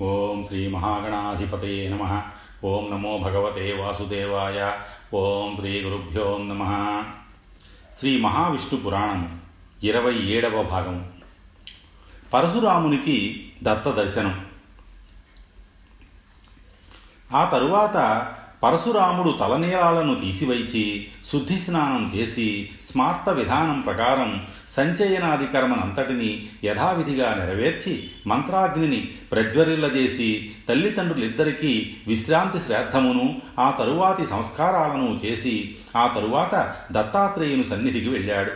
ఓం 0.00 0.44
శ్రీ 0.46 0.68
మహాగణాధిపతే 0.68 1.88
నమ. 1.88 2.22
ఓం 2.64 2.90
నమో 2.90 3.18
భగవతే 3.18 3.72
వాసుదేవాయ. 3.72 4.78
ఓం 5.14 5.56
శ్రీ 5.56 5.82
గురుభ్యో 5.82 6.38
నమ. 6.38 7.04
శ్రీ 7.98 8.20
మహావిష్ణు 8.20 8.80
పురాణం 8.80 9.40
ఇరవై 9.82 10.14
ఏడవ 10.14 10.62
భాగం. 10.62 11.12
పరశురామునికి 12.34 13.50
దత్త 13.62 13.90
దర్శనం 13.90 14.46
ఆ 17.34 17.44
తరువాత 17.44 17.96
పరశురాముడు 18.62 19.30
తలనీలాలను 19.30 20.20
తీసివైచి 20.20 21.08
శుద్ధి 21.32 21.58
స్నానం 21.58 22.12
చేసి 22.16 22.68
స్మార్త 22.90 23.30
విధానం 23.30 23.80
ప్రకారం 23.80 24.46
సంచయనాది 24.76 25.46
కర్మనంతటిని 25.46 26.48
యథావిధిగా 26.64 27.34
నెరవేర్చి 27.34 28.10
మంత్రాగ్నిని 28.26 29.00
ప్రజ్వరిల్లజేసి 29.32 30.50
తల్లిదండ్రులిద్దరికీ 30.68 31.96
విశ్రాంతి 32.06 32.60
శ్రాద్ధమును 32.60 33.42
ఆ 33.58 33.70
తరువాతి 33.70 34.26
సంస్కారాలను 34.26 35.20
చేసి 35.24 35.76
ఆ 35.96 36.06
తరువాత 36.06 36.76
దత్తాత్రేయుని 36.92 37.64
సన్నిధికి 37.64 38.08
వెళ్ళాడు. 38.08 38.52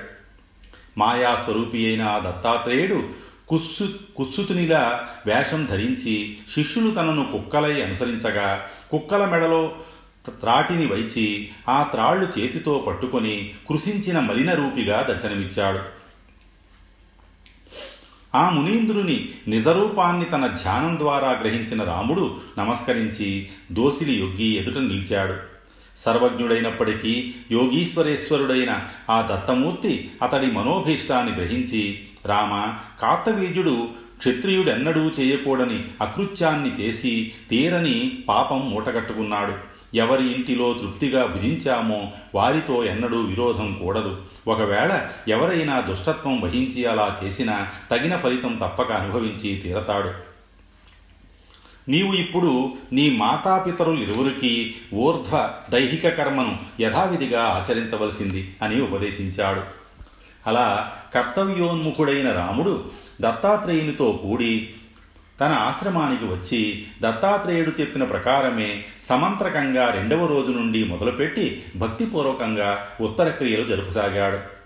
మాయాస్వరూపి 0.99 1.87
అయిన 1.87 2.03
ఆ 2.03 2.19
దత్తాత్రేయుడు 2.19 3.09
కుస్సు 3.49 3.89
కుస్సుతునిలా 4.17 5.09
వేషం 5.27 5.69
ధరించి 5.71 6.37
శిష్యులు 6.55 6.91
తనను 6.91 7.33
కుక్కలై 7.33 7.83
అనుసరించగా 7.83 8.67
కుక్కల 8.91 9.25
మెడలో 9.25 9.73
త్రాటిని 10.29 10.87
వైచి 10.87 11.51
ఆ 11.69 11.83
త్రాళ్ళు 11.83 12.41
చేతితో 12.41 12.85
పట్టుకొని 12.87 13.55
కృషించిన 13.69 14.21
మలిన 14.21 14.55
రూపిగా 14.55 15.03
దర్శనమిచ్చాడు. 15.03 16.01
ఆ 18.37 18.51
మునీంద్రుని 18.51 19.29
నిజరూపాన్ని 19.49 20.25
తన 20.25 20.47
ధ్యానం 20.47 20.99
ద్వారా 20.99 21.31
గ్రహించిన 21.31 21.83
రాముడు 21.83 22.37
నమస్కరించి 22.59 23.49
దోసిలి 23.73 24.21
యొగ్గి 24.21 24.57
ఎదుట 24.57 24.79
నిలిచాడు. 24.79 25.35
సర్వజ్ఞుడైనప్పటికీ 25.99 27.35
యోగీశ్వరేశ్వరుడైన 27.51 28.87
ఆ 29.11 29.29
దత్తమూర్తి 29.33 30.11
అతడి 30.23 30.47
మనోభీష్టాన్ని 30.47 31.35
గ్రహించి 31.35 32.01
రామ 32.27 32.75
కార్తవీర్యుడు 33.03 33.89
క్షత్రియుడెన్నడూ 34.19 35.01
చేయకూడని 35.01 35.85
అకృత్యాన్ని 36.01 36.81
చేసి 36.81 37.33
తీరని 37.51 38.19
పాపం 38.29 38.71
మూటగట్టుకున్నాడు. 38.71 39.70
ఎవరి 39.95 40.35
ఇంటిలో 40.35 40.73
తృప్తిగా 40.73 41.27
భుజించామో 41.27 42.13
వారితో 42.35 42.85
ఎన్నడూ 42.85 43.17
విరోధం 43.17 43.79
కూడదు. 43.83 44.17
ఒకవేళ 44.49 45.07
ఎవరైనా 45.29 45.81
దుష్టత్వం 45.81 46.41
వహించి 46.41 46.85
అలా 46.85 47.21
చేసినా 47.25 47.69
తగిన 47.91 48.17
ఫలితం 48.17 48.61
తప్పక 48.65 48.93
అనుభవించి 48.93 49.55
తీరతాడు. 49.55 50.31
నీవు 51.91 52.13
ఇప్పుడు 52.13 52.73
నీ 52.93 53.17
మాతాపితరులు 53.17 54.01
ఇరువురికి 54.01 54.75
ఊర్ధ్వ 54.95 55.53
దైహిక 55.71 56.09
కర్మను 56.09 56.59
యథావిధిగా 56.81 57.43
ఆచరించవలసింది 57.43 58.57
అని 58.63 58.81
ఉపదేశించాడు. 58.81 59.63
అలా 60.47 60.93
కర్తవ్యోన్ముఖుడైన 61.15 62.33
రాముడు 62.33 62.85
దత్తాత్రేయునితో 63.21 64.21
కూడి 64.23 64.71
తన 65.41 65.53
ఆశ్రమానికి 65.53 66.25
వచ్చి 66.25 66.87
దత్తాత్రేయుడు 67.03 67.81
చెప్పిన 67.81 68.05
ప్రకారమే 68.05 68.85
సమంత్రకంగా 69.09 69.91
రెండవ 69.91 70.27
రోజు 70.27 70.53
నుండి 70.53 70.85
మొదలుపెట్టి 70.85 71.65
భక్తిపూర్వకంగా 71.77 72.89
ఉత్తర 73.01 73.29
క్రియలు 73.29 73.65
జరుపుసాగాడు. 73.65 74.61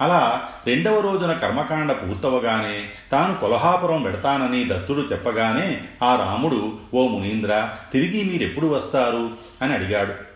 అలా 0.00 0.48
రెండవ 0.66 1.00
రోజున 1.00 1.32
కర్మకాండ 1.32 1.92
పూర్తవగానే 1.92 2.90
తాను 3.12 3.34
కొల్హాపురం 3.34 4.02
పెడతానని 4.02 4.68
దత్తుడు 4.68 5.00
చెప్పగానే 5.00 5.80
ఆ 6.02 6.16
రాముడు 6.16 6.78
ఓ 6.94 7.08
మునీంద్ర 7.08 7.68
తిరిగి 7.92 8.30
మీరెప్పుడు 8.30 8.66
వస్తారు? 8.66 9.30
అని 9.62 9.72
అడిగాడు. 9.72 10.27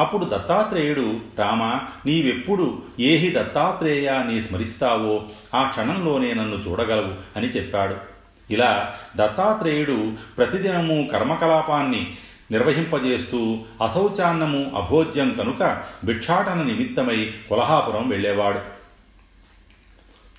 అప్పుడు 0.00 0.24
దత్తాత్రేయుడు 0.24 1.20
రామ 1.38 1.78
నీవెప్పుడు 2.06 2.82
ఏహి 3.00 3.30
దత్తాత్రేయ 3.30 4.12
నీ 4.26 4.40
స్మరిస్తావో? 4.40 5.24
ఆ 5.54 5.62
క్షణంలోనే 5.62 6.34
నన్ను 6.34 6.56
చూడగలవు 6.56 7.14
అని 7.36 7.46
చెప్పాడు. 7.46 7.94
ఇలా 8.50 8.94
దత్తాత్రేయుడు 9.16 10.12
ప్రతిదినము 10.36 11.08
కర్మకలాపాన్ని 11.12 12.16
నిర్వహింపజేస్తూ 12.50 13.58
అశౌచాన్నము 13.82 14.72
అభోజ్యం 14.76 15.30
కనుక 15.30 15.82
భిక్షాటన 16.04 16.62
నిమిత్తమై 16.62 17.30
కొలహాపురం 17.48 18.08
వెళ్ళేవాడు. 18.08 18.58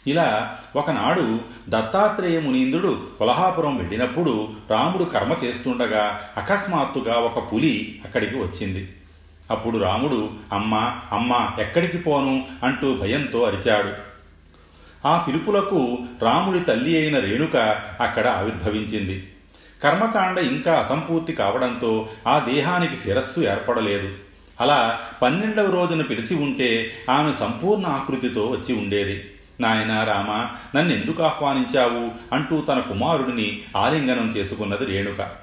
ఇలా 0.09 0.57
ఒకనాడు 0.75 1.41
దత్తాత్రేయ 1.69 2.39
మునీంద్రుడు 2.39 3.07
కొలహాపురం 3.19 3.77
వెళ్ళినప్పుడు 3.77 4.47
రాముడు 4.69 5.03
కర్మ 5.03 5.35
చేస్తుండగా 5.43 6.21
అకస్మాత్తుగా 6.37 7.13
ఒక 7.13 7.53
పులి 7.53 8.01
అక్కడికి 8.05 8.35
వచ్చింది. 8.35 8.89
అప్పుడు 9.53 9.77
రాముడు 9.77 10.29
అమ్మ 10.51 10.75
అమ్మ 11.11 11.49
ఎక్కడికి 11.59 11.97
పోను? 11.97 12.47
అంటూ 12.63 12.93
భయంతో 12.93 13.43
అరిచాడు. 13.43 14.13
ఆ 15.07 15.25
పిలుపులకు 15.27 15.97
రాముడి 16.21 16.59
తల్లి 16.59 16.97
అయిన 16.97 17.19
రేణుక 17.19 17.81
అక్కడ 18.01 18.27
ఆవిర్భవించింది. 18.27 19.29
కర్మకాండ 19.83 20.37
ఇంకా 20.37 20.73
అసంపూర్తి 20.73 21.33
కావడంతో 21.33 22.09
ఆ 22.27 22.39
దేహానికి 22.39 22.95
శిరస్సు 22.95 23.39
ఏర్పడలేదు. 23.39 24.13
అలా 24.61 24.99
పన్నెండవ 25.21 25.69
రోజున 25.69 26.01
పిలిచి 26.01 26.35
ఉంటే 26.35 26.91
ఆమె 27.09 27.33
సంపూర్ణ 27.33 27.85
ఆకృతితో 27.85 28.45
వచ్చి 28.45 28.75
ఉండేది. 28.75 29.23
నాయన 29.61 30.03
రామ 30.03 30.47
నన్నెందుకు 30.77 31.23
ఆహ్వానించావు? 31.23 32.35
అంటూ 32.35 32.61
తన 32.61 32.79
కుమారుడిని 32.79 33.61
ఆలింగనం 33.77 34.33
చేసుకున్నది 34.37 34.85
రేణుక. 34.85 35.42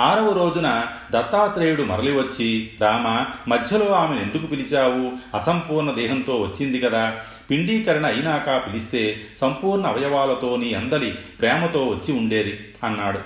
ఆరవ 0.00 0.32
రోజున 0.32 0.86
దత్తాత్రేయుడు 1.12 1.82
మరలి 1.82 2.12
వచ్చి 2.12 2.70
రామ 2.80 3.24
మధ్యలో 3.48 3.92
ఆమెను 3.92 4.20
ఎందుకు 4.20 4.46
పిలిచావు? 4.46 5.36
అసంపూర్ణ 5.36 5.90
దేహంతో 5.90 6.36
వచ్చింది 6.36 6.80
కదా. 6.80 7.20
పిండీకరణ 7.50 8.06
అయినాక 8.06 8.66
పిలిస్తే 8.66 9.20
సంపూర్ణ 9.40 9.86
అవయవాలతో 9.86 10.56
నీ 10.56 10.74
అందరి 10.74 11.10
ప్రేమతో 11.10 11.86
వచ్చి 11.86 12.18
ఉండేది 12.18 12.74
అన్నాడు. 12.84 13.18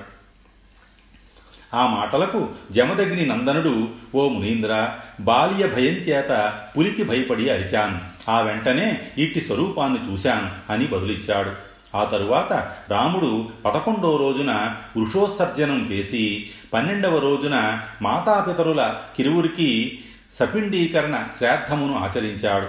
ఆ 1.74 1.86
మాటలకు 1.86 2.48
జమదగ్ని 2.72 3.26
నందనుడు 3.26 3.88
ఓ 4.14 4.28
మునీంద్ర 4.28 4.90
బాల్య 5.20 5.66
భయం 5.66 5.94
చేత 5.94 6.60
పులికి 6.78 7.04
భయపడి 7.04 7.50
అరిచాను. 7.50 8.30
ఆ 8.30 8.40
వెంటనే 8.40 9.00
ఇట్టి 9.18 9.40
స్వరూపాన్ని 9.40 10.12
చూశాను 10.12 10.72
అని 10.72 10.86
బదులిచ్చాడు. 10.86 11.65
ఆ 11.96 12.04
తరువాత 12.04 12.52
రాముడు 12.88 13.48
పదకొండవ 13.64 14.16
రోజున 14.16 14.76
వృషోత్సర్జనం 14.96 15.82
చేసి 15.82 16.50
పన్నెండవ 16.72 17.18
రోజున 17.18 17.80
మాతాపితరుల 18.02 18.94
కిరువురికి 19.16 19.98
సపిండీకరణ 20.34 21.26
శ్రాద్ధమును 21.38 21.98
ఆచరించాడు. 21.98 22.68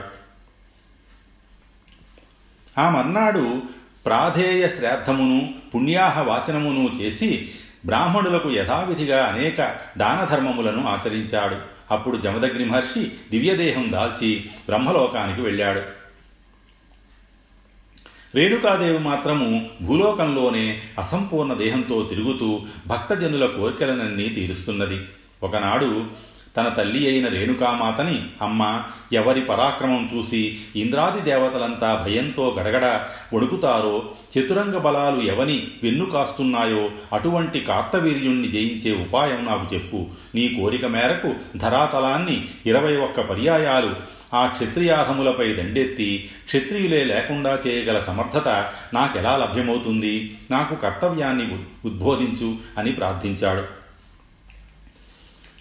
ఆ 2.79 2.89
మర్నాడు 2.89 3.61
ప్రాధేయ 4.05 4.67
శ్రాద్ధమును 4.67 5.53
పుణ్యాహ 5.75 6.19
వాచనమును 6.21 6.89
చేసి 7.01 7.49
బ్రాహ్మణులకు 7.85 8.49
యథావిధిగా 8.49 9.25
అనేక 9.25 9.75
దానధర్మములను 9.97 10.87
ఆచరించాడు. 10.87 11.55
అప్పుడు 11.93 12.17
జమదగ్ని 12.17 12.65
మహర్షి 12.65 13.11
దివ్యదేహం 13.31 13.91
దాల్చి 13.91 14.49
బ్రహ్మలోకానికి 14.67 15.41
వెళ్ళాడు. 15.41 15.81
రేణుకాదేవి 18.37 18.99
మాత్రము 18.99 19.69
భూలోకంలోనే 19.81 20.79
అసంపూర్ణ 20.99 21.53
దేహంతో 21.53 22.03
తిరుగుతూ 22.03 22.59
భక్తజనుల 22.87 23.45
కోరికలనన్నీ 23.45 24.29
తీరుస్తున్నది. 24.29 24.99
ఒకనాడు 25.43 26.05
తన 26.57 26.67
తల్లి 26.67 27.07
అయిన 27.07 27.27
రేణుకామాతని 27.27 28.21
అమ్మ 28.41 28.83
ఎవరి 29.13 29.41
పరాక్రమం 29.41 30.09
చూసి 30.15 30.57
ఇంద్రాది 30.75 31.21
దేవతలంతా 31.21 32.05
భయంతో 32.07 32.55
గడగడ 32.59 32.85
వణుకుతారో 33.33 34.03
చతురంగ 34.39 34.77
బలాలు 34.77 35.21
ఎవని 35.21 35.67
వెన్ను 35.83 36.05
కాస్తున్నాయో 36.05 36.89
అటువంటి 37.13 37.59
కార్తవీర్యుణ్ణి 37.59 38.47
జయించే 38.47 39.01
ఉపాయం 39.01 39.45
నాకు 39.45 39.73
చెప్పు. 39.73 40.05
నీ 40.35 40.47
కోరిక 40.61 40.85
మేరకు 40.85 41.57
ధరాతలాన్ని 41.57 42.45
ఇరవై 42.65 42.95
ఒక్క 42.97 43.21
పర్యాయాలు 43.21 44.16
ఆ 44.33 44.47
క్షత్రియాసములపై 44.47 45.53
దండెత్తి 45.53 46.29
క్షత్రియులే 46.45 47.03
లేకుండా 47.03 47.59
చేయగల 47.67 47.99
సమర్థత 47.99 48.47
నాకెలా 48.93 49.37
లభ్యమవుతుంది? 49.37 50.37
నాకు 50.51 50.75
కర్తవ్యాన్ని 50.75 51.57
ఉద్బోధించు 51.85 52.55
అని 52.77 52.91
ప్రార్థించాడు. 52.91 53.77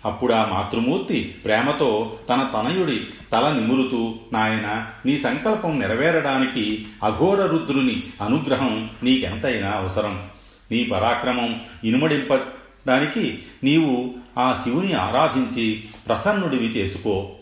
అప్పుడు 0.04 0.32
ఆ 0.32 0.44
మాతృమూర్తి 0.44 1.34
ప్రేమతో 1.44 2.18
తన 2.28 2.50
తనయుడి 2.54 3.00
తల 3.32 3.52
నిమురుతూ 3.52 4.14
నాయన 4.32 4.86
నీ 5.06 5.18
సంకల్పం 5.18 5.78
నెరవేరడానికి 5.78 6.86
అఘోర 7.04 7.46
రుద్రుని 7.46 8.02
అనుగ్రహం 8.22 8.90
నీకెంతైనా 9.02 9.70
అవసరం. 9.70 10.22
నీ 10.70 10.84
పరాక్రమం 10.84 11.60
ఇనుమడింపడానికి 11.84 13.38
నీవు 13.64 14.14
ఆ 14.38 14.60
శివుని 14.64 14.92
ఆరాధించి 14.92 15.84
ప్రసన్నుడివి 16.06 16.66
చేసుకో. 16.66 17.35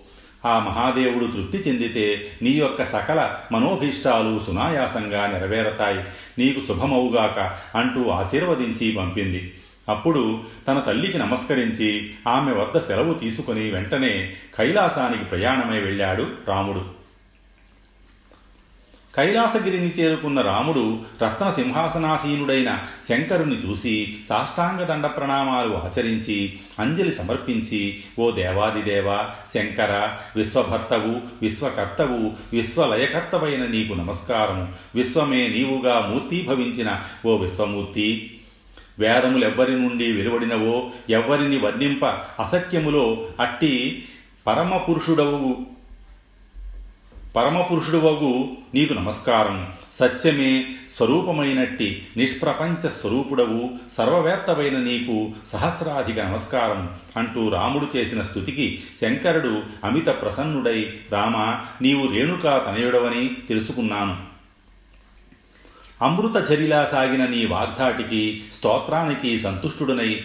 ఆ 0.46 0.58
మహాదేవుడు 0.58 1.25
తృప్తి 1.25 1.70
చెందితే 1.70 2.32
నీ 2.43 2.50
యొక్క 2.50 2.85
సకల 2.85 3.35
మనోభీష్టాలు 3.52 4.41
సునాయాసంగా 4.46 5.26
నెరవేరతాయి. 5.26 6.05
నీకు 6.38 6.67
శుభమవుగాక 6.67 7.58
అంటూ 7.76 8.08
ఆశీర్వదించి 8.08 8.93
పంపింది. 8.93 9.55
అప్పుడు 9.88 10.41
తన 10.69 10.79
తల్లికి 10.79 11.19
నమస్కరించి 11.19 12.14
ఆమె 12.29 12.52
వద్ద 12.52 12.79
సెలవు 12.79 13.14
తీసుకుని 13.14 13.70
వెంటనే 13.70 14.37
కైలాసానికి 14.58 15.25
ప్రయాణమై 15.25 15.81
వెళ్ళాడు 15.81 16.26
రాముడు. 16.49 17.04
కైలాసగిరిని 19.16 19.88
చేరుకున్న 19.88 20.40
రాముడు 20.40 20.99
రత్న 21.25 21.50
సింహాసనాసీనుడైన 21.50 22.78
శంకరుని 23.08 23.55
చూసి 23.55 24.16
సాష్టాంగ 24.28 24.84
దండ 24.84 25.06
ప్రణామాలు 25.06 25.75
ఆచరించి 25.75 26.52
అంజలి 26.78 27.12
సమర్పించి 27.12 28.00
ఓ 28.19 28.31
దేవాదిదేవ 28.31 29.16
శంకర 29.55 30.11
విశ్వభర్తవు 30.37 31.20
విశ్వకర్తవు 31.43 32.32
విశ్వలయకర్తవైన 32.52 33.66
నీకు 33.66 33.94
నమస్కారం. 33.94 34.75
విశ్వమే 34.94 35.49
నీవుగా 35.49 36.00
మూర్తీభవించిన 36.00 37.00
ఓ 37.26 37.37
విశ్వమూర్తి. 37.37 38.38
వేదములెవ్వరి 38.99 39.72
నుండి 39.72 40.12
వెలువడినవో 40.12 40.90
ఎవ్వరిని 41.11 41.58
వర్ణింప 41.58 42.05
అసత్యములో 42.40 43.28
అట్టి 43.40 44.05
పరమపురుషుడవు. 44.46 45.74
పరమపురుషుడువగు 47.37 48.49
నీకు 48.75 48.93
నమస్కారం. 48.93 49.73
సత్యమే 49.93 50.75
స్వరూపమైనట్టి 50.97 52.07
నిష్ప్రపంచ 52.17 52.89
స్వరూపుడవు. 52.89 53.71
సర్వవేత్తవైన 53.99 54.79
నీకు 54.79 55.31
సహస్రాధిక 55.53 56.19
నమస్కారం 56.19 56.91
అంటూ 57.17 57.49
రాముడు 57.49 57.97
చేసిన 57.97 58.23
స్థుతికి 58.23 58.83
శంకరుడు 59.01 59.63
అమిత 59.85 60.07
ప్రసన్నుడై 60.07 60.95
రామ 61.13 61.37
నీవు 61.83 62.13
రేణుకా 62.13 62.59
తనయుడవని 62.59 63.31
తెలుసుకున్నాను. 63.49 64.17
అమృత 66.03 66.53
చరిలా 66.53 66.85
సాగిన 66.85 67.27
నీ 67.27 67.47
వాగ్ధాటికి 67.47 68.45
స్తోత్రానికి 68.59 69.39
సంతుష్టుడనై 69.39 70.25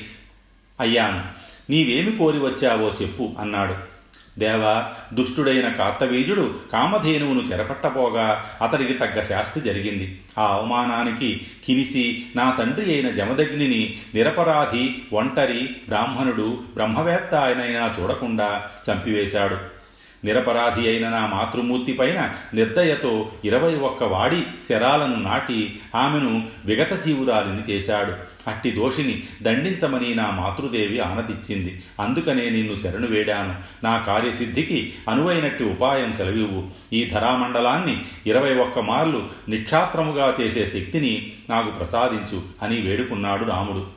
అయ్యాను. 0.80 1.24
నీవేమి 1.70 2.12
కోరి 2.12 2.40
వచ్చావో 2.40 2.94
చెప్పు 3.02 3.30
అన్నాడు. 3.40 3.99
దేవ 4.40 4.84
దుష్టుడైన 5.14 5.70
కార్తవీర్యుడు 5.70 6.56
కామధేనువును 6.74 7.42
చెరపట్టపోగా 7.42 8.46
అతడికి 8.62 8.94
తగ్గ 8.94 9.22
శాస్తి 9.22 9.60
జరిగింది. 9.60 10.22
ఆ 10.38 10.48
అవమానానికి 10.48 11.42
కినిసి 11.68 12.26
నా 12.36 12.56
తండ్రి 12.60 12.94
అయిన 12.94 13.10
జమదగ్నిని 13.10 13.98
నిరపరాధి 14.16 14.96
ఒంటరి 15.14 15.64
బ్రాహ్మణుడు 15.64 16.58
బ్రహ్మవేత్త 16.74 17.36
ఆయనైనా 17.36 17.96
చూడకుండా 18.00 18.66
చంపివేశాడు. 18.92 19.79
నిరపరాధి 20.26 20.88
అయిన 20.88 21.10
నా 21.10 21.26
మాతృమూర్తి 21.26 21.94
పైన 21.94 22.34
నిర్దయతో 22.54 23.32
ఇరవై 23.46 23.76
ఒక్క 23.76 24.04
వాడి 24.04 24.44
శరాలను 24.70 25.16
నాటి 25.16 25.80
ఆమెను 25.96 26.48
విగత 26.66 27.04
జీవురాలిని 27.06 27.72
చేశాడు. 27.72 28.40
అట్టి 28.48 28.72
దోషిని 28.72 29.24
దండించమని 29.42 30.16
నా 30.16 30.30
మాతృదేవి 30.30 31.00
ఆనతిచ్చింది. 31.00 31.84
అందుకనే 32.00 32.50
నిన్ను 32.50 32.76
శరణు 32.76 33.08
వేడాను. 33.08 33.56
నా 33.84 33.98
కార్యసిద్ధికి 33.98 34.94
అనువైనట్టు 35.10 35.64
ఉపాయం 35.64 36.14
సెలవివు 36.14 36.68
ఈ 36.94 37.06
ధరామండలాన్ని 37.06 38.02
ఇరవై 38.28 38.56
ఒక్క 38.56 38.80
మార్లు 38.80 39.28
నిక్షాత్రముగా 39.50 40.36
చేసే 40.42 40.66
శక్తిని 40.66 41.32
నాకు 41.50 41.72
ప్రసాదించు 41.72 42.42
అని 42.64 42.82
వేడుకున్నాడు 42.82 43.46
రాముడు. 43.46 43.88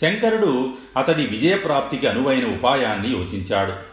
శంకరుడు 0.00 0.72
అతడి 0.96 1.26
విజయప్రాప్తికి 1.26 2.06
అనువైన 2.06 2.54
ఉపాయాన్ని 2.54 3.10
యోచించాడు. 3.10 3.89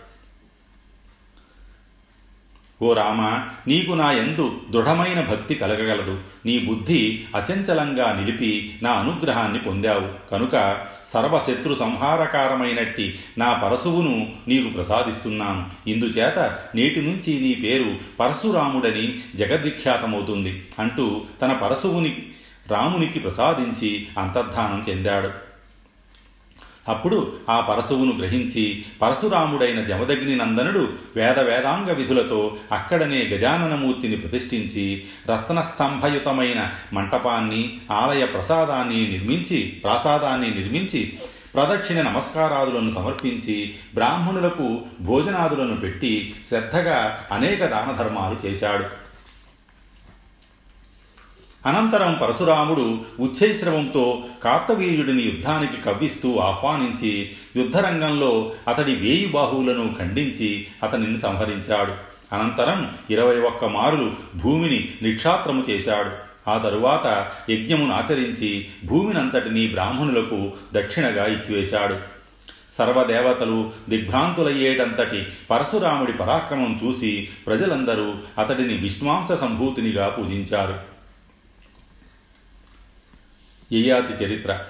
ఓ 2.82 2.94
రామ 2.94 3.22
నీకు 3.68 3.94
నా 3.94 4.12
ఎందు 4.12 4.62
దృఢమైన 4.72 5.22
భక్తి 5.22 5.56
కలగగలదు. 5.56 6.20
నీ 6.46 6.60
బుద్ధి 6.60 7.26
అచంచలంగా 7.36 8.14
నిలిపి 8.14 8.80
నా 8.84 8.92
అనుగ్రహాన్ని 8.92 9.60
పొందావు. 9.60 10.30
కనుక 10.32 10.78
సర్వశత్రు 11.14 11.76
సంహారకారమైనట్టి 11.76 13.20
నా 13.38 13.54
పరశువును 13.54 14.34
నీకు 14.48 14.70
ప్రసాదిస్తున్నాను. 14.70 15.90
ఇందుచేత 15.90 16.58
నేటి 16.76 17.02
నుంచి 17.02 17.42
నీ 17.42 17.54
పేరు 17.54 17.96
పరశురాముడని 18.20 19.20
జగద్విఖ్యాతమవుతుంది. 19.36 20.66
అంటూ 20.80 21.22
తన 21.42 21.54
పరశువుని 21.54 22.24
రామునికి 22.68 23.20
ప్రసాదించి 23.20 24.08
అంతర్ధానం 24.20 24.86
చెందాడు. 24.90 25.47
అప్పుడు 26.88 27.34
ఆ 27.50 27.60
పరశువును 27.60 28.18
గ్రహించి 28.18 28.84
పరశురాముడైన 29.02 29.84
జమదగ్ని 29.84 30.36
నందనుడు 30.36 30.90
వేద 31.16 31.40
వేదాంగ 31.40 31.92
విధులతో 31.92 32.58
అక్కడనే 32.72 33.24
గజాననమూర్తిని 33.24 34.16
ప్రతిష్ఠించి 34.16 35.04
రత్నస్తంభయుతమైన 35.30 36.72
మంటపాన్ని 36.94 37.80
ఆలయ 37.92 38.26
ప్రసాదాన్ని 38.26 39.12
నిర్మించి 39.12 39.82
ప్రాసాదాన్ని 39.84 40.50
నిర్మించి 40.50 41.14
ప్రదక్షిణ 41.56 42.02
నమస్కారాదులను 42.02 42.94
సమర్పించి 42.94 43.76
బ్రాహ్మణులకు 43.94 44.82
భోజనాదులను 45.02 45.78
పెట్టి 45.78 46.36
శ్రద్ధగా 46.50 47.20
అనేక 47.32 47.66
దాన 47.66 47.96
ధర్మాలు 48.00 48.48
చేశాడు. 48.48 49.07
అనంతరం 51.68 52.20
పరశురాముడు 52.22 53.00
ఉచ్చైశ్రవంతో 53.20 54.24
కార్తవీర్యుడిని 54.44 55.24
యుద్ధానికి 55.24 55.82
కవ్విస్తూ 55.82 56.38
ఆహ్వానించి 56.38 57.30
యుద్ధరంగంలో 57.56 58.52
అతడి 58.68 58.96
వేయి 58.96 59.26
బాహువులను 59.26 59.96
ఖండించి 60.00 60.68
అతనిని 60.84 61.20
సంహరించాడు. 61.20 61.92
అనంతరం 62.36 62.92
ఇరవై 63.10 63.40
ఒక్క 63.40 63.66
మారులు 63.66 64.12
భూమిని 64.36 64.90
నిక్షాత్రము 65.02 65.64
చేశాడు. 65.70 66.10
ఆ 66.50 66.58
తరువాత 66.58 67.32
యజ్ఞమును 67.50 67.94
ఆచరించి 67.94 68.66
భూమినంతటినీ 68.86 69.68
బ్రాహ్మణులకు 69.68 70.52
దక్షిణగా 70.74 71.26
ఇచ్చివేశాడు. 71.26 71.96
సర్వదేవతలు 72.78 73.70
దిగ్భ్రాంతులయ్యేటంతటి 73.90 75.24
పరశురాముడి 75.52 76.14
పరాక్రమం 76.14 76.80
చూసి 76.86 77.30
ప్రజలందరూ 77.48 78.14
అతడిని 78.38 78.74
విశ్వాంస 78.74 79.32
సంభూతినిగా 79.40 80.08
పూజించారు. 80.08 80.97
యయాతి 83.74 84.26
చరిత్ర. 84.26 84.64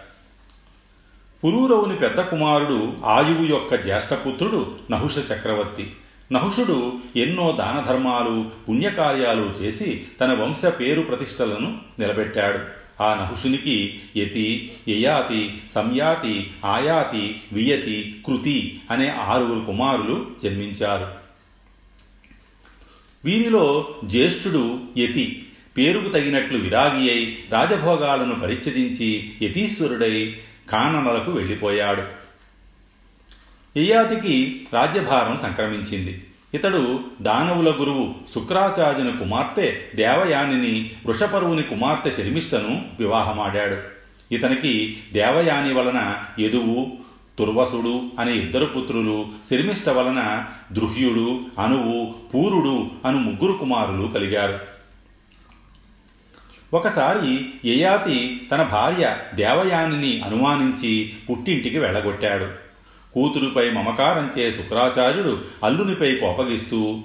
పురూరవుని 1.44 1.96
పెద్ద 1.96 2.22
కుమారుడు 2.22 2.94
ఆయువు 3.06 3.46
యొక్క 3.46 3.76
జ్యేష్ఠపుత్రుడు 3.76 4.76
నహుష 4.92 5.18
చక్రవర్తి. 5.18 5.92
నహుషుడు 6.32 6.94
ఎన్నో 7.16 7.52
దానధర్మాలు 7.52 8.52
పుణ్యకార్యాలు 8.70 9.42
చేసి 9.42 10.08
తన 10.22 10.34
వంశ 10.34 10.66
పేరు 10.66 11.02
ప్రతిష్టలను 11.02 11.80
నిలబెట్టాడు. 12.00 12.60
ఆ 13.04 13.14
నహుషునికి 13.14 14.02
యతి 14.18 14.78
యయాతి 14.88 15.62
సంయాతి 15.76 16.52
ఆయాతి 16.66 17.42
వియతి 17.54 18.24
కృతి 18.28 18.82
అనే 18.92 19.10
ఆరుగురు 19.10 19.66
కుమారులు 19.66 20.28
జన్మించారు. 20.44 21.12
వీరిలో 23.26 23.88
జ్యేష్ఠుడు 24.06 24.80
యతి 24.98 25.47
పేరుకు 25.78 26.10
తగినట్లు 26.10 26.58
విరాగి 26.58 27.12
అయి 27.12 27.44
రాజభోగాలను 27.52 28.36
పరిచ్ఛేదించి 28.36 29.34
యతీశ్వరుడై 29.42 30.38
కాననలకు 30.70 31.32
వెళ్ళిపోయాడు. 31.32 32.04
యయాతికి 33.80 34.68
రాజ్యభారం 34.74 35.40
సంక్రమించింది. 35.44 36.24
ఇతడు 36.54 37.00
దానవుల 37.22 37.72
గురువు 37.72 38.16
శుక్రాచార్యుని 38.36 39.18
కుమార్తె 39.18 39.78
దేవయానిని 39.96 40.92
వృషపరువుని 41.06 41.64
కుమార్తె 41.64 42.12
శర్మిష్టను 42.12 42.86
వివాహమాడాడు. 43.00 43.78
ఇతనికి 44.34 44.98
దేవయాని 45.14 45.74
వలన 45.74 46.16
యదువు 46.40 46.92
తుర్వసుడు 47.40 48.04
అనే 48.20 48.34
ఇద్దరు 48.34 48.66
పుత్రులు 48.66 49.26
శర్మిష్ట 49.52 49.90
వలన 49.90 50.46
దృహ్యుడు 50.72 51.46
అనువు 51.62 52.16
పూరుడు 52.34 52.92
అను 53.06 53.18
ముగ్గురు 53.18 53.54
కుమారులు 53.54 54.08
కలిగారు. 54.08 54.77
ఒకసారి 56.74 57.50
యయాతి 57.66 58.48
తన 58.52 58.64
భార్య 58.64 59.18
దేవయానిని 59.36 60.22
అనుమానించి 60.22 61.14
పుట్టింటికి 61.30 61.80
వెళ్ళగొట్టాడు. 61.80 62.48
కూతురుపై 63.14 63.70
మమకారంచే 63.70 64.52
శుక్రాచార్యుడు 64.52 65.42
అల్లునిపై 65.64 66.16
కోపగిస్తూ 66.16 67.00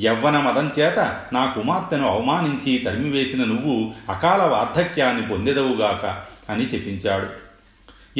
యవ్వన 0.00 0.40
మదం 0.40 0.70
చేత 0.78 0.98
నా 1.32 1.46
కుమార్తెను 1.46 2.08
అవమానించి 2.08 2.78
తరిమివేసిన 2.78 3.44
నువ్వు 3.44 3.92
అకాల 4.10 4.42
వార్ధక్యాన్ని 4.42 5.28
పొందెదవుగాక 5.28 6.24
అని 6.50 6.66
శపించాడు. 6.66 7.26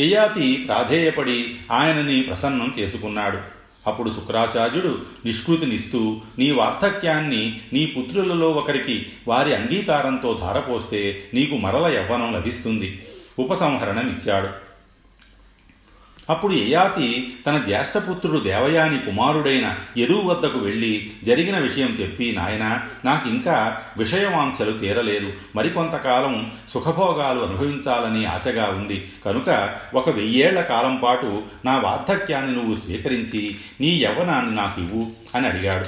యయాతి 0.00 0.64
ప్రాధేయపడి 0.66 1.56
ఆయనని 1.72 2.22
ప్రసన్నం 2.22 2.74
చేసుకున్నాడు. 2.78 3.61
అప్పుడు 3.86 4.10
శుక్రాచార్యుడు 4.10 4.98
నిష్కృతినిస్తూ 5.24 6.20
నీ 6.38 6.50
వార్ధక్యాన్ని 6.50 7.60
నీ 7.72 7.86
పుత్రులలో 7.86 8.50
ఒకరికి 8.50 9.06
వారి 9.28 9.54
అంగీకారంతో 9.54 10.38
ధారపోస్తే 10.40 11.24
నీకు 11.34 11.56
మరల 11.56 11.86
యవ్వనం 11.86 12.32
లభిస్తుంది. 12.32 13.06
ఉపసంహరణమిచ్చాడు. 13.38 14.71
అప్పుడు 16.30 16.52
యయాతి 16.52 17.36
తన 17.46 17.58
జ్యేష్ఠపుత్రుడు 17.58 18.38
దేవయాని 18.38 18.98
కుమారుడైన 18.98 19.78
యదువు 19.98 20.22
వద్దకు 20.22 20.58
వెళ్ళి 20.58 21.12
జరిగిన 21.24 21.58
విషయం 21.58 21.88
చెప్పి 22.00 22.32
నాయన 22.32 22.80
నాకింకా 23.04 23.82
విషయవాంఛలు 23.96 24.78
తీరలేదు. 24.78 25.32
మరికొంతకాలం 25.56 26.52
సుఖభోగాలు 26.74 27.40
అనుభవించాలని 27.40 28.24
ఆశగా 28.24 28.66
ఉంది. 28.66 29.12
కనుక 29.24 29.78
ఒక 29.94 30.08
వెయ్యేళ్ళ 30.10 30.60
కాలం 30.60 30.96
పాటు 30.96 31.42
నా 31.64 31.78
వార్ధక్యాన్ని 31.78 32.52
నువ్వు 32.52 32.74
స్వీకరించి 32.74 33.56
నీ 33.80 33.88
యవ్వనాన్ని 33.88 34.54
నాకు 34.54 34.80
ఇవ్వు 34.80 35.06
అని 35.34 35.46
అడిగాడు. 35.46 35.86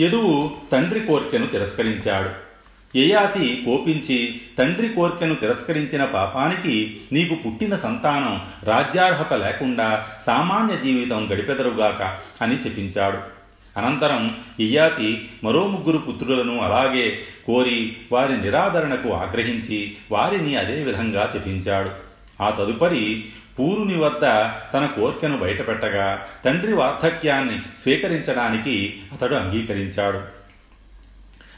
యదువు 0.00 0.50
తండ్రి 0.72 1.00
కోర్కెను 1.00 1.46
తిరస్కరించాడు. 1.46 2.47
యయాతి 2.96 3.62
కోపించి 3.66 4.40
తండ్రి 4.58 4.88
కోర్కెను 4.88 5.34
తిరస్కరించిన 5.34 6.04
పాపానికి 6.04 7.00
నీకు 7.12 7.34
పుట్టిన 7.34 7.76
సంతానం 7.76 8.42
రాజ్యార్హత 8.62 9.32
లేకుండా 9.32 10.06
సామాన్య 10.26 10.76
జీవితం 10.84 11.28
గడిపెదరుగాక 11.32 12.18
అని 12.42 12.56
శపించాడు. 12.56 13.18
అనంతరం 13.76 14.36
యయాతి 14.60 15.28
మరో 15.44 15.66
ముగ్గురు 15.66 15.98
పుత్రులను 15.98 16.60
అలాగే 16.60 17.18
కోరి 17.46 17.96
వారి 18.12 18.40
నిరాదరణకు 18.40 19.12
ఆగ్రహించి 19.12 19.96
వారిని 20.12 20.56
అదే 20.56 20.82
విధంగా 20.82 21.30
శపించాడు. 21.34 21.90
ఆ 22.42 22.50
తదుపరి 22.50 23.24
పూరుని 23.58 23.98
వద్ద 23.98 24.22
తన 24.74 24.86
కోర్కెను 24.86 25.36
బయటపెట్టగా 25.36 26.26
తండ్రి 26.44 26.72
వార్ధక్యాన్ని 26.72 27.58
స్వీకరించడానికి 27.82 29.00
అతడు 29.12 29.34
అంగీకరించాడు. 29.34 30.37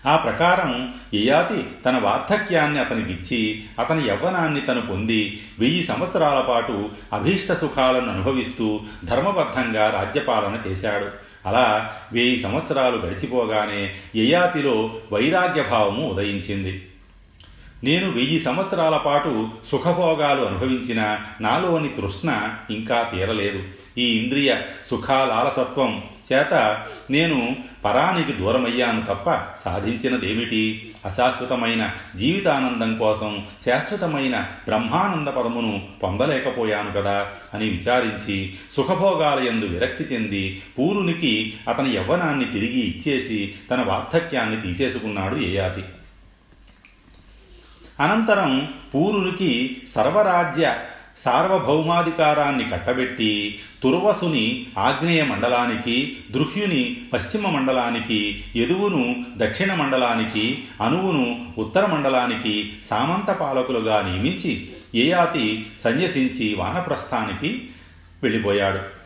ఆ 0.06 0.16
ప్రకారం 0.16 0.94
యయాతి 1.14 1.66
తన 1.84 1.98
వార్ధక్యాన్ని 1.98 2.80
అతనికిచ్చి 2.80 3.64
అతని 3.78 4.08
యవ్వనాన్ని 4.08 4.60
తను 4.60 4.80
పొంది 4.80 5.40
వెయ్యి 5.58 5.84
సంవత్సరాల 5.84 6.40
పాటు 6.40 6.88
అభీష్ట 7.12 7.52
సుఖాలను 7.52 8.12
అనుభవిస్తూ 8.12 8.80
ధర్మబద్ధంగా 9.04 9.90
రాజ్యపాలన 9.90 10.58
చేశాడు. 10.66 11.06
అలా 11.46 11.94
వెయ్యి 12.12 12.42
సంవత్సరాలు 12.42 12.96
గడిచిపోగానే 12.96 13.94
యయాతిలో 14.16 14.94
వైరాగ్యభావము 15.12 16.08
ఉదయించింది. 16.08 16.86
నేను 17.84 18.10
వెయ్యి 18.10 18.40
సంవత్సరాల 18.40 18.96
పాటు 18.96 19.48
సుఖభోగాలు 19.70 20.40
అనుభవించిన 20.40 21.18
నాలోని 21.40 21.88
తృష్ణ 21.88 22.54
ఇంకా 22.70 23.10
తీరలేదు. 23.14 23.62
ఈ 23.98 24.18
ఇంద్రియ 24.18 24.56
సుఖాలాలసత్వం 24.90 26.02
చేత 26.32 26.82
నేను 27.10 27.56
పరానికి 27.84 28.32
దూరమయ్యాను 28.32 29.02
తప్ప 29.02 29.34
సాధించినదేమిటి? 29.64 30.92
అశాశ్వతమైన 31.04 31.90
జీవితానందం 32.16 32.98
కోసం 32.98 33.44
శాశ్వతమైన 33.66 34.40
బ్రహ్మానంద 34.40 35.28
పదమును 35.28 35.82
పొందలేకపోయాను 36.02 36.92
కదా 36.92 37.28
అని 37.54 37.68
విచారించి 37.68 38.54
సుఖభోగాలయందు 38.76 39.66
విరక్తి 39.66 40.14
చెంది 40.14 40.62
పూరునికి 40.78 41.52
అతని 41.68 41.90
యవ్వనాన్ని 41.94 42.44
తిరిగి 42.44 42.80
ఇచ్చేసి 42.80 43.54
తన 43.70 43.82
వార్ధక్యాన్ని 43.82 44.60
తీసేసుకున్నాడు 44.60 45.36
ఏయాతి. 45.36 45.82
అనంతరం 48.00 48.72
పూరునికి 48.94 49.82
సర్వరాజ్య 49.94 50.76
సార్వభౌమాధికారాన్ని 51.24 52.70
కట్టబెట్టి 52.70 53.60
తుర్వసుని 53.82 54.66
ఆగ్నేయ 54.78 55.22
మండలానికి 55.22 56.16
దృహ్యుని 56.30 57.02
పశ్చిమ 57.12 57.48
మండలానికి 57.48 58.44
యదువును 58.56 59.24
దక్షిణ 59.36 59.74
మండలానికి 59.74 60.64
అనువును 60.80 61.52
ఉత్తర 61.58 61.86
మండలానికి 61.86 62.72
సామంత 62.90 63.30
పాలకులుగా 63.30 64.02
నియమించి 64.02 64.68
ఏయాతి 64.94 65.66
సన్యసించి 65.84 66.54
వానప్రస్థానికి 66.54 67.68
వెళ్ళిపోయాడు. 68.22 69.00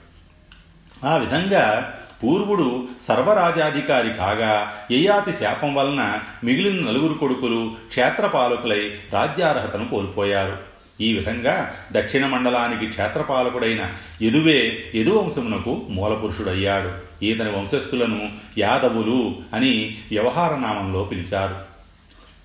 ఆ 1.07 1.17
విధంగా 1.17 1.95
పూర్వుడు 2.25 2.89
సర్వరాజాధికారి 3.09 4.15
కాగా 4.15 4.73
యయాతి 4.91 5.33
శాపం 5.33 5.75
వలన 5.75 6.19
మిగిలిన 6.45 6.87
నలుగురు 6.87 7.15
కొడుకులు 7.15 7.73
క్షేత్రపాలకులై 7.89 8.91
రాజ్యార్హతను 9.13 9.89
కోల్పోయారు. 9.89 10.57
ఈ 11.01 11.13
విధంగా 11.13 11.75
దక్షిణ 11.93 12.27
మండలానికి 12.27 12.87
క్షేత్రపాలకుడైన 12.87 13.91
యదువే 14.23 14.85
యదువంశమునకు 14.95 15.87
మూలపురుషుడయ్యాడు. 15.89 17.25
ఈతని 17.25 17.51
వంశస్థులను 17.51 18.33
యాదవులు 18.59 19.35
అని 19.55 19.97
వ్యవహారనామంలో 20.11 21.05
పిలిచారు. 21.05 21.57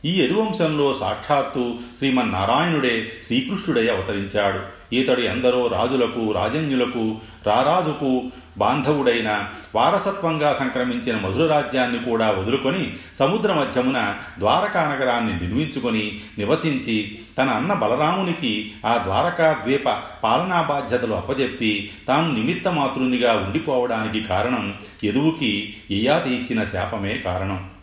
ఈ 0.05 0.24
యదువంశంలో 0.24 0.98
సాక్షాత్తు 1.00 1.75
శ్రీమన్నారాయణుడే 1.98 3.12
శ్రీకృష్ణుడై 3.27 3.88
అవతరించాడు. 3.88 4.78
ఈతడు 4.93 5.22
ఎందరో 5.22 5.67
రాజులకు 5.67 6.34
రాజన్యులకు 6.34 7.17
రారాజుకు 7.46 8.31
బాంధవుడైన 8.58 9.48
వారసత్వంగా 9.75 10.53
సంక్రమించిన 10.53 11.17
మధుర 11.17 11.48
రాజ్యాన్ని 11.48 12.00
కూడా 12.03 12.29
వదులుకొని 12.29 12.93
సముద్ర 13.19 13.53
మధ్యమున 13.53 14.15
ద్వారకా 14.39 14.89
నగరాన్ని 14.89 15.34
నిర్మించుకొని 15.34 16.22
నివసించి 16.38 17.17
తన 17.38 17.50
అన్న 17.50 17.74
బలరామునికి 17.74 18.74
ఆ 18.86 18.98
ద్వారకా 18.98 19.58
ద్వీప 19.63 19.89
పాలనా 20.24 20.62
బాధ్యతలు 20.62 21.13
అప్పజెప్పి 21.13 21.91
తాను 22.08 22.34
నిమిత్త 22.34 22.67
మాతృనిగా 22.67 23.34
ఉండిపోవడానికి 23.34 24.27
కారణం 24.27 24.74
ఎదువుకి 25.03 25.75
యయాతి 25.91 26.29
ఇచ్చిన 26.29 26.63
శాపమే 26.63 27.17
కారణం. 27.17 27.78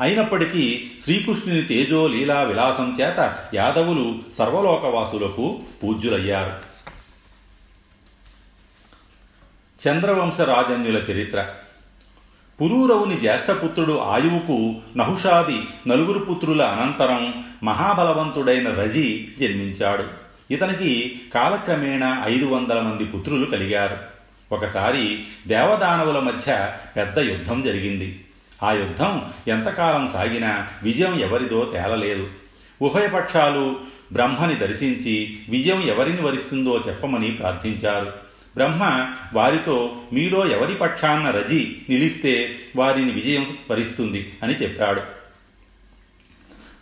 అయినప్పటికీ 0.00 0.90
శ్రీకృష్ణుని 1.04 1.62
తేజో 1.62 2.06
లీలా 2.06 2.42
విలాసం 2.42 2.96
చేత 3.00 3.38
యాదవులు 3.54 4.18
సర్వలోకవాసులకు 4.38 5.60
పూజ్యులయ్యారు. 5.84 6.70
చంద్రవంశ 9.88 10.40
రాజన్యుల 10.40 10.96
చరిత్ర. 10.96 11.48
పురూరవుని 12.60 13.20
జ్యేష్ఠపుత్రుడు 13.20 13.98
ఆయువుకు 13.98 14.74
నహుషాది 14.96 15.62
నలుగురు 15.88 16.18
పుత్రుల 16.18 16.62
అనంతరం 16.62 17.44
మహాబలవంతుడైన 17.62 18.74
రజి 18.74 19.28
జన్మించాడు. 19.40 20.04
ఇతనికి 20.50 21.20
కాలక్రమేణా 21.34 22.22
ఐదు 22.26 22.44
వందల 22.44 22.80
మంది 22.80 23.04
పుత్రులు 23.04 23.46
కలిగారు. 23.46 23.96
ఒకసారి 24.54 25.22
దేవదానవుల 25.46 26.18
మధ్య 26.18 26.72
పెద్ద 26.96 27.18
యుద్ధం 27.18 27.62
జరిగింది. 27.62 28.24
ఆ 28.62 28.72
యుద్ధం 28.72 29.24
ఎంతకాలం 29.48 30.10
సాగినా 30.12 30.68
విజయం 30.82 31.20
ఎవరిదో 31.20 31.64
తేలలేదు. 31.64 32.28
ఉభయపక్షాలు 32.82 33.80
బ్రహ్మని 34.12 34.54
దర్శించి 34.54 35.38
విజయం 35.48 35.82
ఎవరిని 35.82 36.22
వరిస్తుందో 36.22 36.84
చెప్పమని 36.88 37.30
ప్రార్థించారు. 37.30 38.30
బ్రహ్మ 38.56 39.06
వారితో 39.32 39.96
మీలో 40.12 40.46
ఎవరి 40.46 40.74
పక్షాన్న 40.74 41.30
రజి 41.30 41.76
నిలిస్తే 41.88 42.58
వారిని 42.76 43.12
విజయం 43.12 43.56
వరిస్తుంది 43.70 44.32
అని 44.42 44.54
చెప్పాడు. 44.54 45.02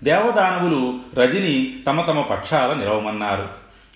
దేవదానవులు 0.04 1.00
రజిని 1.14 1.76
తమ 1.86 2.00
తమ 2.00 2.20
పక్షాల 2.20 2.72
నిలవమన్నారు. 2.74 3.48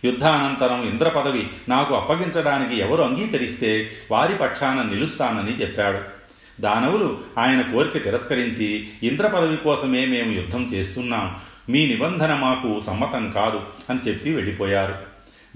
యుద్ధానంతరం 0.05 0.83
ఇంద్ర 0.83 1.09
పదవి 1.09 1.49
నాకు 1.69 1.95
అప్పగించడానికి 1.95 2.81
ఎవరు 2.81 3.03
అంగీకరిస్తే 3.03 3.91
వారి 4.11 4.35
పక్షాన 4.35 4.83
నిలుస్తానని 4.83 5.61
చెప్పాడు. 5.61 6.22
దానవులు 6.61 7.21
ఆయన 7.39 7.61
కోరిక 7.61 8.05
తిరస్కరించి 8.05 8.89
ఇంద్ర 9.03 9.27
పదవి 9.27 9.57
కోసమే 9.57 10.07
మేము 10.07 10.33
యుద్ధం 10.33 10.65
చేస్తున్నాం. 10.65 11.37
మీ 11.69 11.87
నిబంధన 11.87 12.35
మాకు 12.35 12.81
సమ్మతం 12.81 13.31
కాదు 13.31 13.61
అని 13.91 14.01
చెప్పి 14.09 14.31
వెళ్ళిపోయారు. 14.31 14.95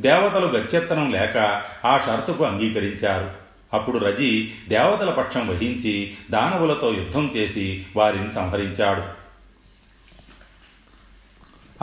దేవతలు 0.00 0.46
గచ్చెత్తనం 0.46 1.10
లేక 1.10 1.62
ఆ 1.84 1.98
షరతుకు 1.98 2.44
అంగీకరించారు. 2.44 3.30
అప్పుడు 3.72 3.98
రజి 3.98 4.54
దేవతల 4.68 5.10
పక్షం 5.10 5.48
వహించి 5.48 6.14
దానవులతో 6.30 6.94
యుద్ధం 6.94 7.32
చేసి 7.36 7.86
వారిని 7.96 8.32
సంహరించాడు. 8.32 9.26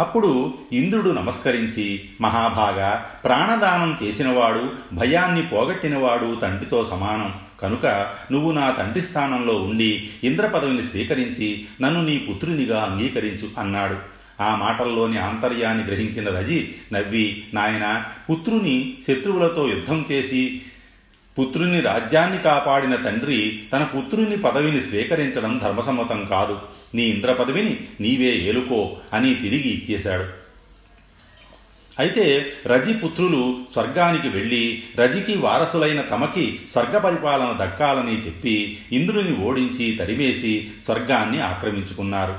అప్పుడు 0.01 0.53
ఇంద్రుడు 0.71 1.09
నమస్కరించి 1.09 2.09
మహాభాగ 2.21 3.01
ప్రాణదానం 3.23 3.97
చేసినవాడు 4.03 4.71
భయాన్ని 4.93 5.47
పోగొట్టినవాడు 5.47 6.39
తండ్రితో 6.41 6.87
సమానం. 6.91 7.35
కనుక 7.63 7.85
నువ్వు 8.31 8.51
నా 8.51 8.71
తండ్రి 8.71 9.01
స్థానంలో 9.01 9.55
ఉండి 9.55 10.09
ఇంద్ర 10.23 10.47
పదవిని 10.47 10.83
స్వీకరించి 10.83 11.65
నన్ను 11.81 12.03
నీ 12.05 12.17
పుత్రునిగా 12.17 12.81
అంగీకరించు 12.83 13.49
అన్నాడు. 13.59 14.13
ఆ 14.41 14.55
మాటల్లోని 14.55 15.17
ఆంతర్యాన్ని 15.17 15.83
గ్రహించిన 15.83 16.37
రజి 16.37 16.75
నవ్వి 16.93 17.43
నాయన 17.53 18.05
పుత్రుని 18.29 18.93
శత్రువులతో 19.07 19.69
యుద్ధం 19.69 20.05
చేసి 20.11 20.61
పుత్రుని 21.39 21.81
రాజ్యాన్ని 21.81 22.37
కాపాడిన 22.37 22.95
తండ్రి 22.95 23.63
తన 23.73 23.83
పుత్రుని 23.83 24.37
పదవిని 24.37 24.81
స్వీకరించడం 24.81 25.57
ధర్మసమ్మతం 25.63 26.27
కాదు. 26.29 26.59
నీ 26.95 27.03
ఇంద్ర 27.03 27.33
పదవిని 27.33 27.77
నీవే 28.01 28.35
ఏలుకో 28.35 28.97
అని 29.13 29.35
తిరిగి 29.35 29.69
ఇచ్చేశాడు. 29.69 30.42
అయితే 31.99 32.53
రజి 32.67 32.93
పుత్రులు 32.93 33.57
స్వర్గానికి 33.73 34.29
వెళ్ళి 34.29 34.83
రజికి 34.95 35.37
వారసులైన 35.37 36.01
తమకి 36.01 36.59
స్వర్గ 36.71 36.97
పరిపాలన 36.97 37.57
దక్కాలని 37.61 38.25
చెప్పి 38.25 38.79
ఇంద్రుని 38.91 39.35
ఓడించి 39.35 39.95
తరిమేసి 39.95 40.71
స్వర్గాన్ని 40.85 41.41
ఆక్రమించుకున్నారు. 41.41 42.35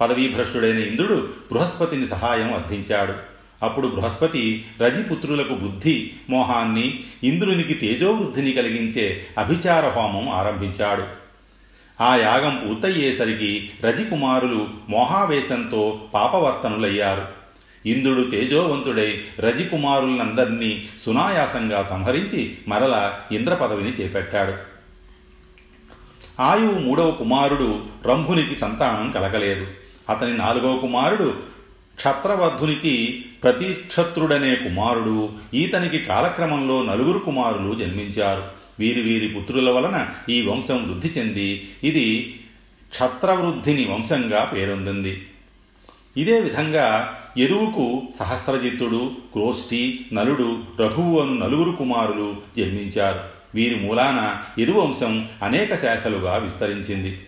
పదవీభ్రష్టుడైన 0.00 0.78
ఇంద్రుడు 0.78 1.28
బృహస్పతిని 1.52 2.08
సహాయం 2.08 2.54
అర్థించాడు. 2.54 3.12
అప్పుడు 3.62 3.88
బృహస్పతి 3.88 4.64
రజిపుత్రులకు 4.80 5.54
బుద్ధి 5.54 6.10
మోహాన్ని 6.30 7.04
ఇంద్రునికి 7.24 7.74
తేజోవృద్ధిని 7.74 8.52
కలిగించే 8.52 9.26
అభిచార 9.38 9.88
హోమం 9.88 10.28
ఆరంభించాడు. 10.28 11.02
ఆ 12.02 12.16
యాగం 12.16 12.64
పూర్తయ్యేసరికి 12.68 13.70
రజికుమారులు 13.84 14.68
మోహావేశంతో 14.88 16.00
పాపవర్తనులయ్యారు. 16.14 17.39
ఇంద్రుడు 17.86 18.30
తేజోవంతుడై 18.30 19.20
రజికుమారులందరినీ 19.38 20.88
సునాయాసంగా 21.06 21.86
సంహరించి 21.90 22.56
మరల 22.68 23.12
ఇంద్ర 23.32 23.54
పదవిని 23.54 23.90
చేపట్టాడు. 23.90 24.80
ఆయువు 26.42 26.78
మూడవ 26.78 27.10
కుమారుడు 27.10 27.84
రంభునికి 28.06 28.58
సంతానం 28.58 29.10
కలగలేదు. 29.10 29.66
అతని 30.10 30.36
నాలుగవ 30.36 30.78
కుమారుడు 30.78 31.34
క్షత్రవర్ధునికి 31.96 33.24
ప్రతిక్షత్రుడనే 33.42 34.54
కుమారుడు. 34.54 35.32
ఈతనికి 35.54 35.98
కాలక్రమంలో 35.98 36.82
నలుగురు 36.82 37.18
కుమారులు 37.18 37.74
జన్మించారు. 37.74 38.42
వీరి 38.78 39.00
వీరి 39.00 39.28
పుత్రుల 39.28 39.70
వలన 39.70 40.08
ఈ 40.28 40.46
వంశం 40.46 40.88
వృద్ధి 40.88 41.20
చెంది. 41.20 41.70
ఇది 41.84 42.40
క్షత్రవృద్ధిని 42.90 43.84
వంశంగా 43.84 44.44
పేరొందింది. 44.44 45.26
ఇదే 46.16 46.40
విధంగా 46.40 47.16
ఎరువుకు 47.38 48.02
సహస్రజిత్తుడు 48.18 49.12
క్రోష్ఠి 49.32 50.06
నలుడు 50.12 50.58
రఘువు 50.80 51.20
అను 51.20 51.34
నలుగురు 51.34 51.70
కుమారులు 51.72 52.36
జన్మించారు. 52.58 53.20
వీరి 53.54 53.74
మూలాన 53.74 54.36
యదువంశం 54.62 55.28
అనేక 55.42 55.74
శాఖలుగా 55.74 56.36
విస్తరించింది. 56.36 57.20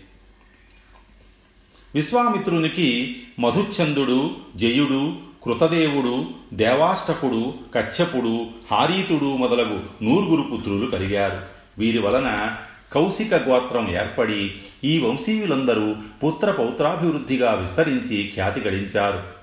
విశ్వామిత్రునికి 1.94 3.16
మధుచ్ఛందుడు 3.40 4.30
జయుడు 4.56 5.12
కృతదేవుడు 5.42 6.26
దేవాష్టకుడు 6.52 7.54
కచ్చపుడు 7.74 8.46
హారీతుడు 8.70 9.24
మొదలగు 9.24 9.80
నూరుగురు 10.02 10.42
పుత్రులు 10.42 10.90
కలిగారు. 10.90 11.40
వీరి 11.78 11.98
వలన 11.98 12.56
కౌశిక 12.92 13.34
గోత్రం 13.34 13.90
ఏర్పడి 13.90 14.52
ఈ 14.84 14.98
వంశీయులందరూ 14.98 15.94
పుత్ర 16.24 16.50
పౌత్రాభివృద్ధిగా 16.50 17.52
విస్తరించి 17.52 18.30
ఖ్యాతి 18.34 18.60
గడించారు. 18.60 19.41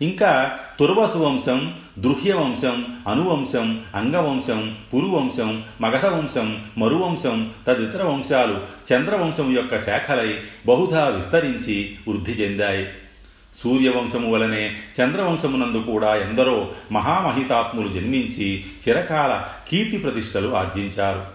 ఇంకా 0.00 0.58
తుర్వసు 0.78 1.18
వంశం 1.18 1.74
దృహ్య 1.98 2.32
వంశం 2.32 2.98
అనువంశం 3.08 3.82
అంగవంశం 3.94 4.76
పురువంశం 4.94 5.64
మగధ 5.80 6.06
వంశం 6.06 6.62
మరువంశం 6.78 7.52
తదితర 7.66 8.02
వంశాలు 8.02 8.60
చంద్రవంశం 8.92 9.56
యొక్క 9.56 9.78
శాఖలై 9.78 10.34
బహుధా 10.66 11.08
విస్తరించి 11.08 11.96
వృద్ధి 12.08 12.32
చెందాయి. 12.32 12.86
సూర్యవంశము 13.62 14.32
వలనే 14.32 14.70
చంద్రవంశమునందు 15.00 15.78
కూడా 15.78 16.16
ఎందరో 16.16 16.68
మహామహితాత్ములు 16.92 17.88
జన్మించి 17.88 18.64
చిరకాల 18.88 19.44
కీర్తి 19.68 19.98
ప్రతిష్టలు 19.98 20.54
ఆర్జించారు. 20.54 21.33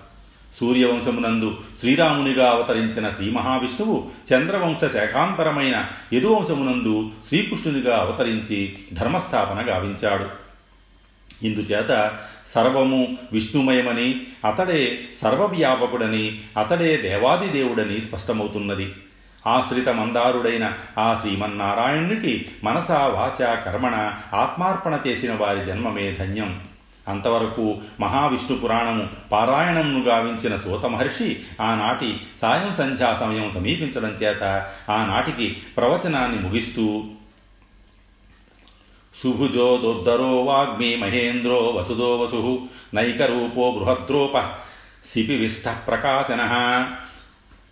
సూర్యవంశమునందు 0.59 1.57
శ్రీరామునిగా 1.79 2.49
అవతరించిన 2.49 3.09
శ్రీ 3.09 3.29
మహావిష్ణువు 3.31 4.09
చంద్రవంశ 4.33 4.79
శాఖాంతరమైన 4.79 5.85
యదువంశమునందు 6.13 7.11
శ్రీకృష్ణునిగా 7.27 7.97
అవతరించి 7.97 8.77
ధర్మస్థాపన 8.93 9.69
గావించాడు. 9.69 10.49
ఇందుచేత 11.45 12.11
సర్వము 12.47 13.17
విష్ణుమయమని 13.33 14.21
అతడే 14.45 14.99
సర్వవ్యాపకుడని 15.21 16.41
అతడే 16.57 16.97
దేవాదిదేవుడని 16.97 18.01
స్పష్టమవుతున్నది. 18.01 18.93
ఆశ్రిత 19.47 19.89
మందారుడైన 19.89 20.73
ఆ 20.97 21.17
శ్రీమన్నారాయణునికి 21.21 22.45
మనసా 22.63 23.07
వాచ 23.07 23.55
కర్మణ 23.55 24.13
ఆత్మార్పణ 24.33 24.99
చేసిన 25.07 25.33
వారి 25.33 25.65
జన్మమే 25.65 26.11
ధన్యం. 26.19 26.68
అంతవరకు 27.09 27.65
మహావిష్ణు 28.01 28.55
పురాణము 28.55 29.03
పారాయణమును 29.31 30.01
గావించిన 30.03 30.55
సూత 30.55 30.85
మహర్షి 30.85 31.29
ఆనాటి 31.61 32.09
సాయం 32.41 32.73
సంధ్యా 32.73 33.09
సమయం 33.19 33.47
సమీపించడం 33.51 34.13
చేత 34.23 34.43
ఆనాటికి 34.89 35.47
ప్రవచనాన్ని 35.77 36.39
ముగిస్తూ 36.39 36.87
సుభుజో 39.15 39.69
దుర్ధరో 39.77 40.31
వాగ్మి 40.43 40.89
మహేంద్రో 40.95 41.59
వసుదో 41.71 42.09
వసు 42.17 42.41
నైకరూపో 42.93 43.65
బృహద్రోప 43.71 44.35
శిపివిష్ట 45.05 45.67
ప్రకాశన 45.87 46.41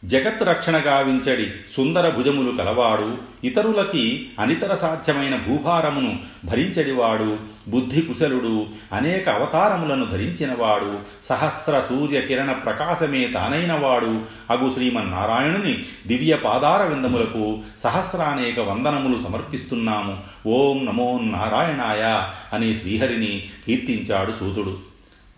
జగత్ 0.06 0.44
రక్షణ 0.44 0.82
గావించడి 0.86 1.50
సుందర 1.76 2.10
భుజములు 2.10 2.58
కలవాడు 2.58 3.18
ఇతరులకి 3.44 4.30
అనితర 4.40 4.76
సాధ్యమైన 4.76 5.36
భూభారమును 5.36 6.20
భరించడివాడు 6.46 7.38
బుద్ధి 7.68 8.02
కుశలుడు 8.02 8.66
అనేక 8.94 9.30
అవతారములను 9.30 10.06
ధరించినవాడు 10.06 11.00
సహస్ర 11.30 11.80
సూర్య 11.80 12.22
కిరణ 12.22 12.52
ప్రకాశమే 12.52 13.28
తానైనవాడు. 13.28 14.22
అగు 14.50 14.74
శ్రీమన్నారాయణుని 14.74 15.86
దివ్య 16.08 16.36
పాదార 16.36 16.84
విందములకు 16.84 17.60
సహస్రానేక 17.84 18.60
వందనములు 18.60 19.24
సమర్పిస్తున్నాము. 19.24 20.18
ఓం 20.48 20.86
నమో 20.86 21.20
నారాయణాయ 21.22 22.32
అని 22.56 22.76
శ్రీహరిని 22.76 23.50
కీర్తించాడు 23.68 24.32
సూతుడు. 24.32 24.78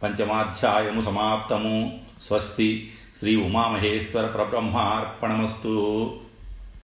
పంచమాధ్యాయము 0.03 1.01
సమాప్తము. 1.01 1.99
స్వస్తి. 2.27 2.91
శ్రీ 3.19 3.35
ఉమామహేశ్వర 3.35 4.25
పరబ్రహ్మార్పణమస్తు. 4.25 5.71